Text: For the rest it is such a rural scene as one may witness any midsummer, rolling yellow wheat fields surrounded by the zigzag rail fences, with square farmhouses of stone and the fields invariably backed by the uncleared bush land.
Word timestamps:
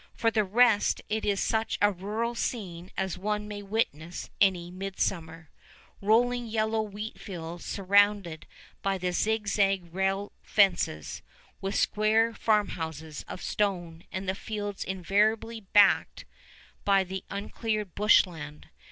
For 0.15 0.31
the 0.31 0.43
rest 0.43 1.03
it 1.09 1.25
is 1.25 1.39
such 1.39 1.77
a 1.79 1.91
rural 1.91 2.33
scene 2.33 2.89
as 2.97 3.19
one 3.19 3.47
may 3.47 3.61
witness 3.61 4.31
any 4.41 4.71
midsummer, 4.71 5.51
rolling 6.01 6.47
yellow 6.47 6.81
wheat 6.81 7.19
fields 7.19 7.65
surrounded 7.65 8.47
by 8.81 8.97
the 8.97 9.11
zigzag 9.11 9.93
rail 9.93 10.31
fences, 10.41 11.21
with 11.61 11.75
square 11.75 12.33
farmhouses 12.33 13.23
of 13.27 13.43
stone 13.43 14.03
and 14.11 14.27
the 14.27 14.33
fields 14.33 14.83
invariably 14.83 15.61
backed 15.71 16.25
by 16.83 17.03
the 17.03 17.23
uncleared 17.29 17.93
bush 17.93 18.25
land. 18.25 18.69